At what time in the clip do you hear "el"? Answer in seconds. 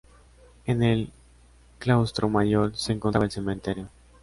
0.81-1.11, 3.25-3.31